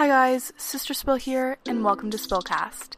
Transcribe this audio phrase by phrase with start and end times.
[0.00, 2.96] Hi guys, Sister Spill here, and welcome to Spillcast.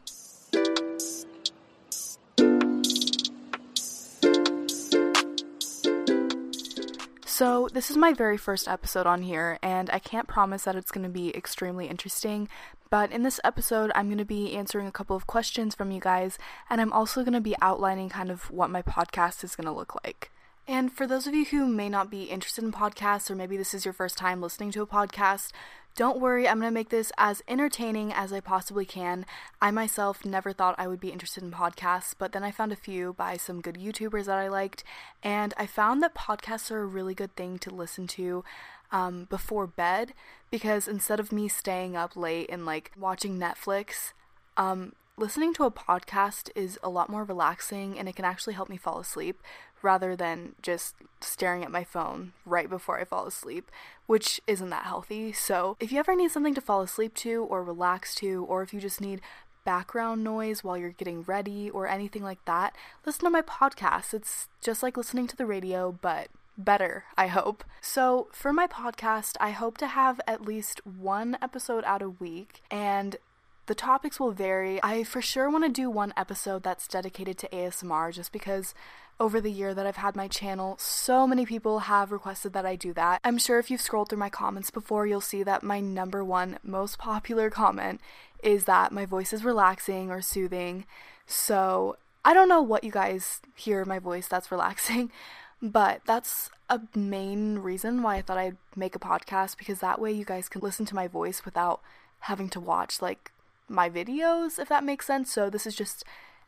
[7.25, 10.93] So, this is my very first episode on here, and I can't promise that it's
[10.93, 12.47] going to be extremely interesting,
[12.89, 15.99] but in this episode, I'm going to be answering a couple of questions from you
[15.99, 16.37] guys,
[16.69, 19.73] and I'm also going to be outlining kind of what my podcast is going to
[19.73, 20.31] look like.
[20.65, 23.73] And for those of you who may not be interested in podcasts, or maybe this
[23.73, 25.51] is your first time listening to a podcast,
[25.95, 29.25] don't worry, I'm going to make this as entertaining as I possibly can.
[29.61, 32.77] I myself never thought I would be interested in podcasts, but then I found a
[32.77, 34.83] few by some good YouTubers that I liked,
[35.21, 38.43] and I found that podcasts are a really good thing to listen to
[38.91, 40.13] um, before bed
[40.49, 44.13] because instead of me staying up late and like watching Netflix,
[44.57, 48.69] um, listening to a podcast is a lot more relaxing and it can actually help
[48.69, 49.41] me fall asleep
[49.83, 53.69] rather than just staring at my phone right before I fall asleep,
[54.07, 55.31] which isn't that healthy.
[55.31, 58.73] So, if you ever need something to fall asleep to or relax to, or if
[58.73, 59.21] you just need
[59.65, 64.13] background noise while you're getting ready or anything like that, listen to my podcast.
[64.13, 67.63] It's just like listening to the radio, but better, I hope.
[67.81, 72.61] So, for my podcast, I hope to have at least one episode out a week,
[72.71, 73.17] and
[73.65, 74.81] the topics will vary.
[74.83, 78.73] I for sure want to do one episode that's dedicated to ASMR just because
[79.19, 82.75] over the year that I've had my channel, so many people have requested that I
[82.75, 83.21] do that.
[83.23, 86.57] I'm sure if you've scrolled through my comments before, you'll see that my number one
[86.63, 88.01] most popular comment
[88.41, 90.85] is that my voice is relaxing or soothing.
[91.25, 95.11] So I don't know what you guys hear my voice that's relaxing,
[95.61, 100.11] but that's a main reason why I thought I'd make a podcast because that way
[100.11, 101.81] you guys can listen to my voice without
[102.21, 103.31] having to watch like
[103.67, 105.31] my videos, if that makes sense.
[105.31, 106.03] So this is just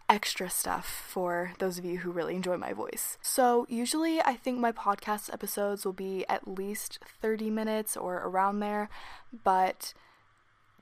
[0.07, 3.17] extra stuff for those of you who really enjoy my voice.
[3.21, 8.59] So, usually, I think my podcast episodes will be at least 30 minutes or around
[8.59, 8.89] there,
[9.43, 9.93] but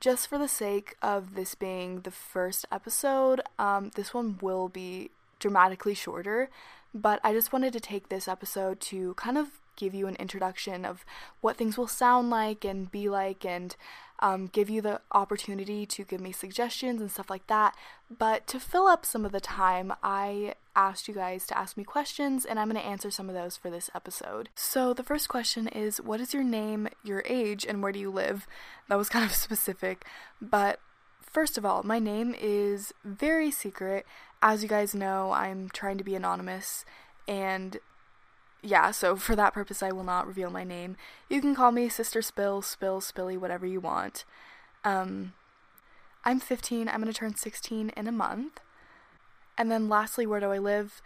[0.00, 5.10] just for the sake of this being the first episode, um, this one will be
[5.38, 6.50] dramatically shorter.
[6.94, 10.84] But I just wanted to take this episode to kind of give you an introduction
[10.84, 11.04] of
[11.40, 13.76] what things will sound like and be like and
[14.20, 17.74] um, give you the opportunity to give me suggestions and stuff like that.
[18.16, 21.84] But to fill up some of the time, I asked you guys to ask me
[21.84, 24.48] questions, and I'm going to answer some of those for this episode.
[24.54, 28.10] So, the first question is What is your name, your age, and where do you
[28.10, 28.46] live?
[28.88, 30.04] That was kind of specific,
[30.40, 30.80] but
[31.20, 34.06] first of all, my name is very secret.
[34.42, 36.84] As you guys know, I'm trying to be anonymous,
[37.26, 37.78] and
[38.64, 40.96] yeah, so for that purpose, I will not reveal my name.
[41.28, 44.24] You can call me Sister Spill, Spill, Spilly, whatever you want.
[44.84, 45.34] Um,
[46.24, 46.88] I'm 15.
[46.88, 48.60] I'm going to turn 16 in a month.
[49.58, 51.02] And then lastly, where do I live?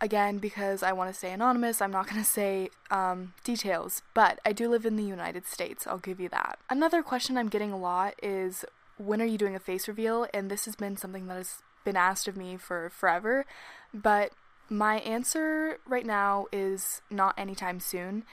[0.00, 4.40] Again, because I want to stay anonymous, I'm not going to say um, details, but
[4.44, 5.86] I do live in the United States.
[5.86, 6.58] I'll give you that.
[6.68, 8.64] Another question I'm getting a lot is
[8.96, 10.26] when are you doing a face reveal?
[10.32, 13.44] And this has been something that has been asked of me for forever,
[13.92, 14.32] but
[14.70, 18.24] my answer right now is not anytime soon,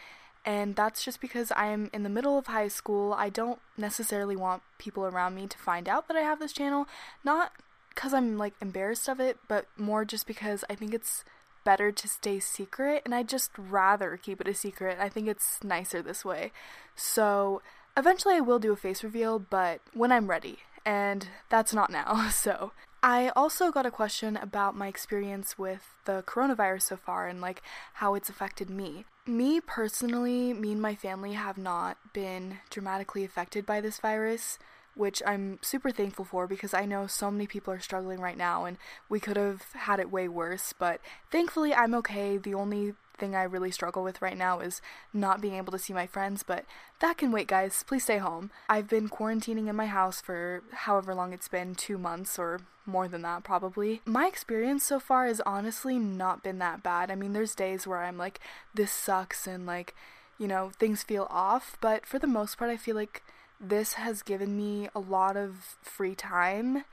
[0.45, 3.13] and that's just because I am in the middle of high school.
[3.13, 6.87] I don't necessarily want people around me to find out that I have this channel,
[7.23, 7.51] not
[7.93, 11.25] because I'm like embarrassed of it, but more just because I think it's
[11.65, 14.99] better to stay secret, and I'd just rather keep it a secret.
[15.01, 16.53] I think it's nicer this way.
[16.95, 17.61] So,
[17.97, 22.29] eventually I will do a face reveal, but when I'm ready, and that's not now,
[22.31, 22.71] so
[23.09, 27.61] I also got a question about my experience with the coronavirus so far and like
[27.93, 29.05] how it's affected me.
[29.25, 34.59] Me personally, me and my family have not been dramatically affected by this virus,
[34.97, 38.65] which I'm super thankful for because I know so many people are struggling right now
[38.65, 38.77] and
[39.09, 40.99] we could have had it way worse, but
[41.31, 42.37] thankfully I'm okay.
[42.37, 44.81] The only thing I really struggle with right now is
[45.13, 46.65] not being able to see my friends, but
[46.99, 47.83] that can wait, guys.
[47.87, 48.51] Please stay home.
[48.69, 53.07] I've been quarantining in my house for however long it's been two months or more
[53.07, 54.01] than that, probably.
[54.05, 57.11] My experience so far has honestly not been that bad.
[57.11, 58.39] I mean, there's days where I'm like,
[58.73, 59.93] this sucks, and like,
[60.37, 63.23] you know, things feel off, but for the most part, I feel like
[63.59, 66.83] this has given me a lot of free time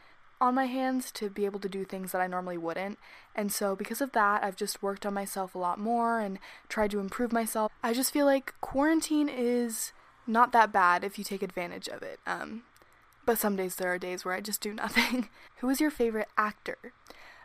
[0.40, 2.98] on my hands to be able to do things that I normally wouldn't.
[3.34, 6.38] And so, because of that, I've just worked on myself a lot more and
[6.68, 7.70] tried to improve myself.
[7.82, 9.92] I just feel like quarantine is
[10.26, 12.20] not that bad if you take advantage of it.
[12.26, 12.62] Um,
[13.26, 15.28] but some days there are days where I just do nothing.
[15.58, 16.78] Who is your favorite actor?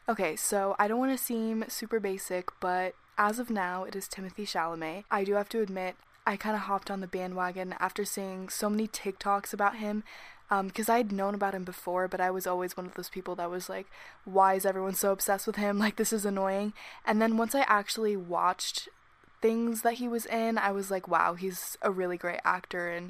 [0.08, 4.08] Okay, so I don't want to seem super basic, but as of now, it is
[4.08, 5.04] Timothée Chalamet.
[5.12, 5.96] I do have to admit,
[6.30, 10.04] I kind of hopped on the bandwagon after seeing so many TikToks about him
[10.48, 13.10] because um, I had known about him before, but I was always one of those
[13.10, 13.88] people that was like,
[14.26, 15.80] why is everyone so obsessed with him?
[15.80, 16.74] Like, this is annoying.
[17.04, 18.90] And then once I actually watched
[19.42, 22.90] things that he was in, I was like, wow, he's a really great actor.
[22.90, 23.10] And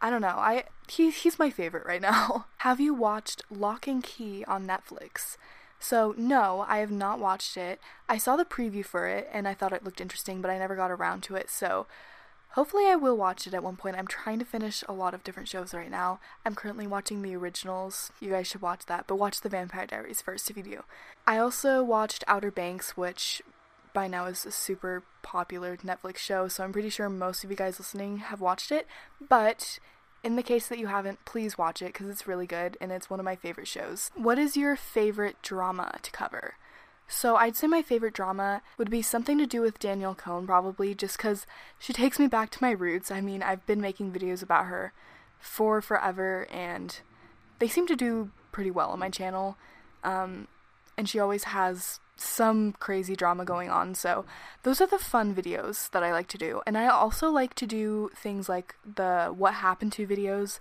[0.00, 0.36] I don't know.
[0.36, 2.46] I he he's my favorite right now.
[2.58, 5.36] have you watched Locke & Key on Netflix?
[5.78, 7.80] So, no, I have not watched it.
[8.08, 10.74] I saw the preview for it and I thought it looked interesting, but I never
[10.74, 11.48] got around to it.
[11.48, 11.86] So,
[12.52, 13.96] hopefully, I will watch it at one point.
[13.96, 16.20] I'm trying to finish a lot of different shows right now.
[16.44, 18.10] I'm currently watching the originals.
[18.20, 20.84] You guys should watch that, but watch The Vampire Diaries first if you do.
[21.26, 23.42] I also watched Outer Banks, which
[23.92, 27.56] by now is a super popular Netflix show, so I'm pretty sure most of you
[27.56, 28.86] guys listening have watched it.
[29.28, 29.78] But
[30.22, 33.10] in the case that you haven't, please watch it because it's really good and it's
[33.10, 34.10] one of my favorite shows.
[34.14, 36.54] What is your favorite drama to cover?
[37.12, 40.94] So I'd say my favorite drama would be something to do with Danielle Cohn, probably,
[40.94, 41.46] just because
[41.78, 43.10] she takes me back to my roots.
[43.10, 44.94] I mean, I've been making videos about her
[45.38, 46.98] for forever, and
[47.58, 49.58] they seem to do pretty well on my channel.
[50.02, 50.48] Um,
[50.96, 53.94] and she always has some crazy drama going on.
[53.94, 54.24] So
[54.62, 56.62] those are the fun videos that I like to do.
[56.66, 60.60] And I also like to do things like the what happened to videos,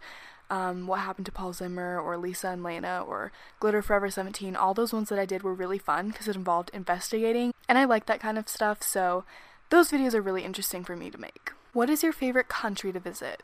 [0.52, 4.56] um, what happened to Paul Zimmer or Lisa and Lana or Glitter Forever 17.
[4.56, 7.54] All those ones that I did were really fun because it involved investigating.
[7.70, 8.84] And I like that kind of stuff.
[8.84, 9.24] So
[9.70, 11.54] those videos are really interesting for me to make.
[11.72, 13.42] What is your favorite country to visit?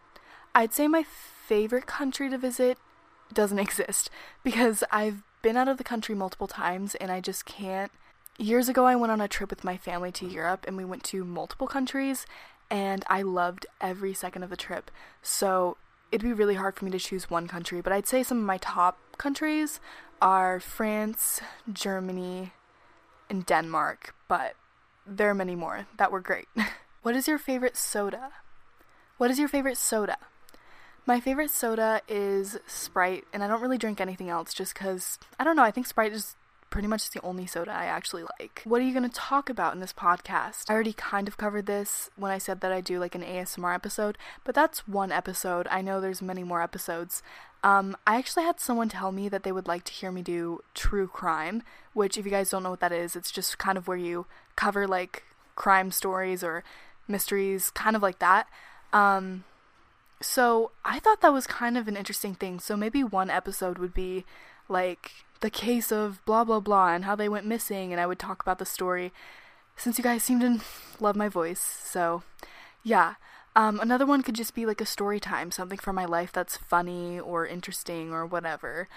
[0.54, 2.78] I'd say my favorite country to visit
[3.34, 4.10] doesn't exist
[4.44, 7.92] because I've been out of the country multiple times and I just can't
[8.40, 11.04] Years ago, I went on a trip with my family to Europe and we went
[11.06, 12.28] to multiple countries,
[12.70, 14.92] and I loved every second of the trip.
[15.24, 15.78] So
[16.12, 18.46] it'd be really hard for me to choose one country, but I'd say some of
[18.46, 19.80] my top countries
[20.22, 22.54] are France, Germany,
[23.30, 24.56] and Denmark, but
[25.06, 26.48] there are many more that were great.
[27.02, 28.32] what is your favorite soda?
[29.18, 30.18] What is your favorite soda?
[31.06, 35.44] My favorite soda is Sprite, and I don't really drink anything else just because, I
[35.44, 36.36] don't know, I think Sprite is
[36.78, 38.62] pretty much the only soda I actually like.
[38.64, 40.66] What are you going to talk about in this podcast?
[40.70, 43.74] I already kind of covered this when I said that I do like an ASMR
[43.74, 45.68] episode, but that's one episode.
[45.72, 47.24] I know there's many more episodes.
[47.64, 50.60] Um, I actually had someone tell me that they would like to hear me do
[50.76, 51.64] true crime,
[51.94, 54.28] which, if you guys don't know what that is, it's just kind of where you
[54.56, 55.24] cover like
[55.56, 56.64] crime stories or
[57.08, 58.46] mysteries, kind of like that.
[58.94, 59.46] Um,
[60.22, 62.60] so I thought that was kind of an interesting thing.
[62.60, 64.26] So maybe one episode would be
[64.70, 68.20] like the case of blah blah blah and how they went missing and I would
[68.20, 69.12] talk about the story
[69.76, 70.60] since you guys seem to
[71.00, 71.62] love my voice.
[71.62, 72.24] So,
[72.84, 73.16] yeah.
[73.56, 76.58] Um, another one could just be like a story time, something from my life that's
[76.58, 78.88] funny or interesting or whatever.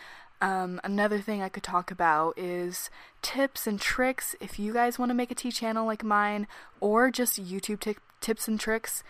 [0.42, 2.90] Um, another thing I could talk about is
[3.20, 6.46] tips and tricks if you guys want to make a tea channel like mine
[6.80, 9.02] or just YouTube t- tips and tricks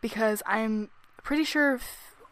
[0.00, 0.90] because I'm
[1.22, 1.78] pretty sure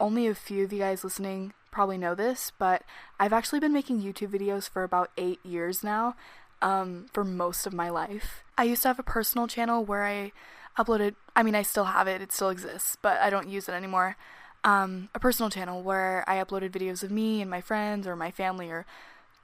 [0.00, 2.82] only a few of you guys listening probably know this, but
[3.18, 6.14] I've actually been making YouTube videos for about eight years now,
[6.62, 8.42] um, for most of my life.
[8.58, 10.32] I used to have a personal channel where I
[10.78, 13.72] uploaded, I mean, I still have it, it still exists, but I don't use it
[13.72, 14.16] anymore.
[14.62, 18.30] Um, a personal channel where I uploaded videos of me and my friends or my
[18.30, 18.84] family or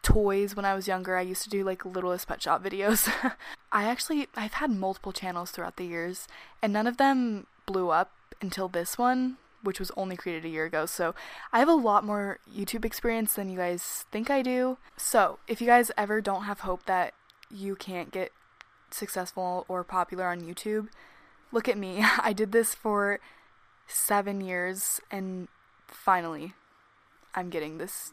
[0.03, 1.17] toys when I was younger.
[1.17, 3.11] I used to do like littlest pet shop videos.
[3.73, 6.29] I actually I've had multiple channels throughout the years
[6.63, 10.65] and none of them blew up until this one which was only created a year
[10.65, 10.87] ago.
[10.87, 11.15] So
[11.53, 14.79] I have a lot more YouTube experience than you guys think I do.
[14.97, 17.13] So if you guys ever don't have hope that
[17.51, 18.33] you can't get
[18.91, 20.89] successful or popular on YouTube,
[21.51, 22.05] look at me.
[22.19, 23.21] I did this for
[23.89, 25.49] seven years and
[25.87, 26.55] finally
[27.35, 28.13] I'm getting this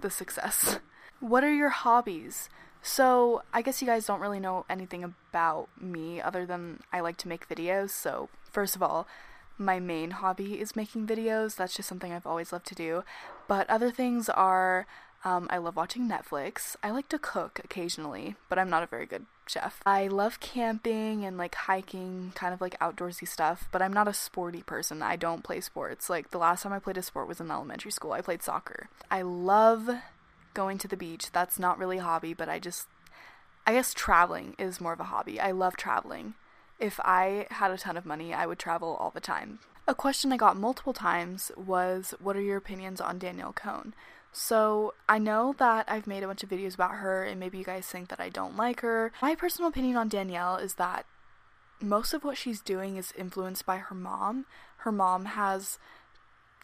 [0.00, 0.78] the success.
[1.20, 2.48] What are your hobbies?
[2.82, 7.16] So, I guess you guys don't really know anything about me other than I like
[7.18, 7.90] to make videos.
[7.90, 9.06] So, first of all,
[9.64, 11.56] my main hobby is making videos.
[11.56, 13.04] That's just something I've always loved to do.
[13.48, 14.86] But other things are
[15.24, 16.74] um, I love watching Netflix.
[16.82, 19.80] I like to cook occasionally, but I'm not a very good chef.
[19.86, 24.14] I love camping and like hiking, kind of like outdoorsy stuff, but I'm not a
[24.14, 25.02] sporty person.
[25.02, 26.10] I don't play sports.
[26.10, 28.12] Like the last time I played a sport was in elementary school.
[28.12, 28.88] I played soccer.
[29.10, 29.88] I love
[30.54, 31.30] going to the beach.
[31.32, 32.88] That's not really a hobby, but I just
[33.64, 35.38] I guess traveling is more of a hobby.
[35.38, 36.34] I love traveling.
[36.82, 39.60] If I had a ton of money, I would travel all the time.
[39.86, 43.94] A question I got multiple times was What are your opinions on Danielle Cohn?
[44.32, 47.64] So, I know that I've made a bunch of videos about her, and maybe you
[47.64, 49.12] guys think that I don't like her.
[49.22, 51.06] My personal opinion on Danielle is that
[51.80, 54.46] most of what she's doing is influenced by her mom.
[54.78, 55.78] Her mom has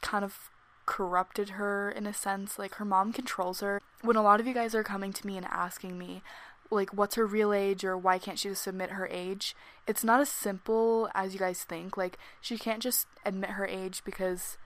[0.03, 0.51] kind of
[0.87, 2.59] corrupted her in a sense.
[2.59, 3.81] Like, her mom controls her.
[4.03, 6.23] When a lot of you guys are coming to me and asking me,
[6.71, 9.55] like what's her real age or why can't she just admit her age
[9.87, 14.03] it's not as simple as you guys think like she can't just admit her age
[14.05, 14.59] because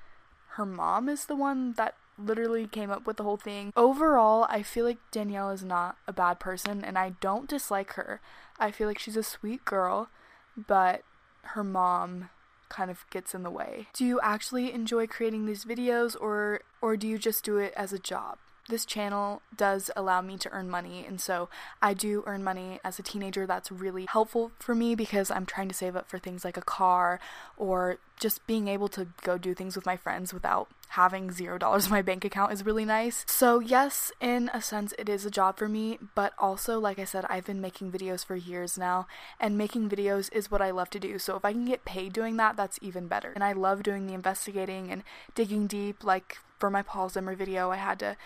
[0.50, 4.62] her mom is the one that literally came up with the whole thing overall i
[4.62, 8.20] feel like danielle is not a bad person and i don't dislike her
[8.58, 10.08] i feel like she's a sweet girl
[10.56, 11.02] but
[11.42, 12.28] her mom
[12.72, 13.86] kind of gets in the way.
[13.92, 17.92] Do you actually enjoy creating these videos or or do you just do it as
[17.92, 18.38] a job?
[18.68, 21.48] This channel does allow me to earn money, and so
[21.80, 23.46] I do earn money as a teenager.
[23.46, 26.62] That's really helpful for me because I'm trying to save up for things like a
[26.62, 27.18] car
[27.56, 31.86] or just being able to go do things with my friends without having zero dollars
[31.86, 33.24] in my bank account is really nice.
[33.26, 37.04] So, yes, in a sense, it is a job for me, but also, like I
[37.04, 39.06] said, I've been making videos for years now,
[39.40, 41.18] and making videos is what I love to do.
[41.18, 43.32] So, if I can get paid doing that, that's even better.
[43.32, 45.02] And I love doing the investigating and
[45.34, 46.04] digging deep.
[46.04, 48.16] Like for my Paul Zimmer video, I had to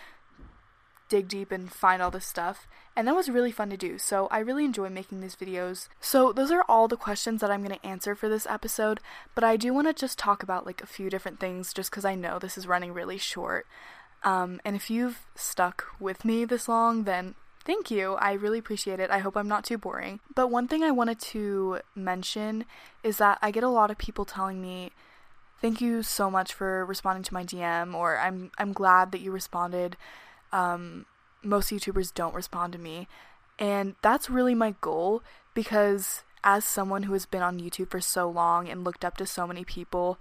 [1.09, 2.67] dig deep and find all this stuff.
[2.95, 3.99] And that was really fun to do.
[3.99, 5.89] So I really enjoy making these videos.
[6.01, 9.01] So those are all the questions that I'm going to answer for this episode,
[9.35, 12.05] but I do want to just talk about like a few different things just cuz
[12.05, 13.67] I know this is running really short.
[14.23, 17.35] Um, and if you've stuck with me this long, then
[17.65, 18.15] thank you.
[18.15, 19.11] I really appreciate it.
[19.11, 20.21] I hope I'm not too boring.
[20.35, 22.65] But one thing I wanted to mention
[23.03, 24.93] is that I get a lot of people telling me
[25.61, 29.33] thank you so much for responding to my DM or I'm I'm glad that you
[29.33, 29.97] responded
[30.53, 31.07] um,
[31.43, 33.09] most YouTubers don't respond to me.
[33.59, 35.23] And that's really my goal
[35.55, 39.27] because as someone who has been on YouTube for so long and looked up to
[39.27, 40.19] so many people,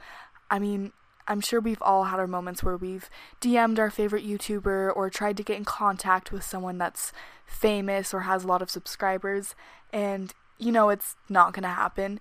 [0.49, 0.93] I mean,
[1.27, 3.09] I'm sure we've all had our moments where we've
[3.41, 7.11] DM'd our favorite YouTuber or tried to get in contact with someone that's
[7.45, 9.55] famous or has a lot of subscribers,
[9.91, 12.19] and you know it's not gonna happen.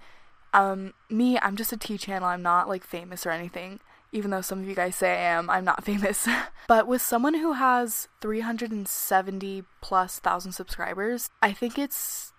[0.54, 3.80] Um, me, I'm just a tea channel, I'm not like famous or anything
[4.14, 6.26] even though some of you guys say I am, I'm not famous.
[6.68, 12.32] but with someone who has 370 plus thousand subscribers, I think it's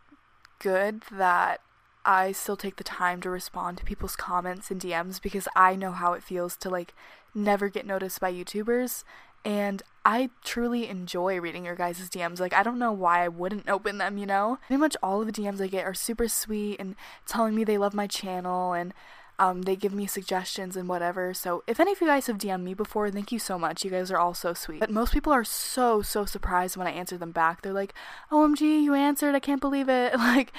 [0.59, 1.59] good that
[2.05, 5.91] I still take the time to respond to people's comments and DMs because I know
[5.91, 6.93] how it feels to like
[7.33, 9.03] never get noticed by YouTubers
[9.43, 12.39] and I truly enjoy reading your guys' DMs.
[12.39, 14.57] Like, I don't know why I wouldn't open them, you know?
[14.67, 16.95] Pretty much all of the DMs I get are super sweet and
[17.27, 18.91] telling me they love my channel and
[19.37, 21.33] um, they give me suggestions and whatever.
[21.33, 23.83] So if any of you guys have DM'd me before, thank you so much.
[23.83, 24.79] You guys are all so sweet.
[24.79, 27.61] But most people are so, so surprised when I answer them back.
[27.61, 27.93] They're like,
[28.31, 29.35] OMG, you answered.
[29.35, 30.13] I can't believe it.
[30.25, 30.53] Like,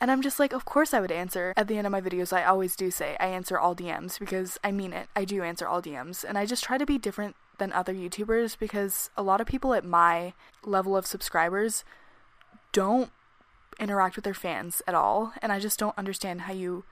[0.00, 1.52] and I'm just like, of course I would answer.
[1.56, 4.56] At the end of my videos, I always do say I answer all DMs because
[4.64, 5.08] I mean it.
[5.14, 6.24] I do answer all DMs.
[6.24, 9.74] And I just try to be different than other YouTubers because a lot of people
[9.74, 10.32] at my
[10.64, 11.84] level of subscribers
[12.72, 13.10] don't
[13.78, 15.34] interact with their fans at all.
[15.42, 16.84] And I just don't understand how you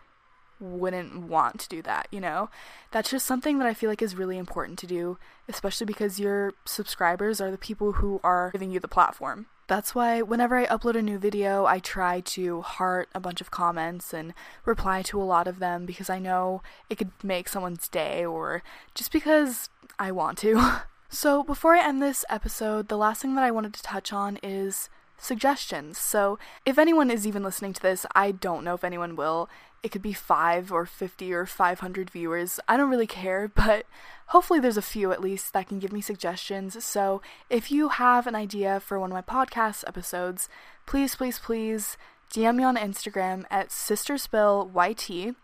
[0.60, 2.50] wouldn't want to do that, you know?
[2.90, 6.54] That's just something that I feel like is really important to do, especially because your
[6.64, 9.46] subscribers are the people who are giving you the platform.
[9.68, 13.50] That's why whenever I upload a new video, I try to heart a bunch of
[13.50, 14.32] comments and
[14.64, 18.62] reply to a lot of them because I know it could make someone's day or
[18.94, 20.80] just because I want to.
[21.10, 24.38] so, before I end this episode, the last thing that I wanted to touch on
[24.42, 24.88] is
[25.18, 25.98] suggestions.
[25.98, 29.50] So, if anyone is even listening to this, I don't know if anyone will.
[29.82, 32.61] It could be 5 or 50 or 500 viewers.
[32.68, 33.87] I don't really care, but
[34.28, 36.82] hopefully there's a few at least that can give me suggestions.
[36.85, 40.49] So, if you have an idea for one of my podcast episodes,
[40.87, 41.97] please, please, please
[42.32, 45.35] DM me on Instagram at sisterspillyt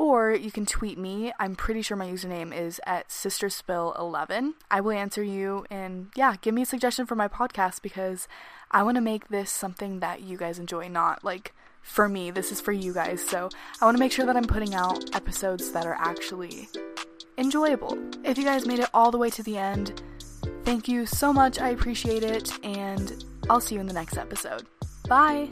[0.00, 1.30] or you can tweet me.
[1.38, 4.54] I'm pretty sure my username is at sisterspill11.
[4.70, 8.26] I will answer you and yeah, give me a suggestion for my podcast because
[8.70, 12.30] I want to make this something that you guys enjoy, not like for me.
[12.30, 13.22] This is for you guys.
[13.22, 13.48] So
[13.80, 16.68] I want to make sure that I'm putting out episodes that are actually
[17.38, 17.98] enjoyable.
[18.24, 20.02] If you guys made it all the way to the end,
[20.64, 21.58] thank you so much.
[21.58, 22.52] I appreciate it.
[22.64, 24.66] And I'll see you in the next episode.
[25.08, 25.48] Bye.